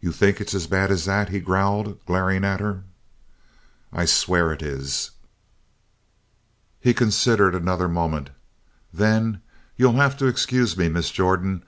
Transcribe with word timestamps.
"You 0.00 0.10
think 0.10 0.40
it's 0.40 0.54
as 0.54 0.66
bad 0.66 0.90
as 0.90 1.04
that?" 1.04 1.28
he 1.28 1.38
growled, 1.38 2.04
glaring 2.04 2.44
at 2.44 2.58
her. 2.58 2.82
"I 3.92 4.06
swear 4.06 4.52
it 4.52 4.60
is!" 4.60 5.12
He 6.80 6.92
considered 6.92 7.54
another 7.54 7.86
moment. 7.86 8.30
Then: 8.92 9.40
"You'll 9.76 9.92
have 9.92 10.16
to 10.16 10.26
excuse 10.26 10.76
me, 10.76 10.88
Miss 10.88 11.12
Jordan. 11.12 11.60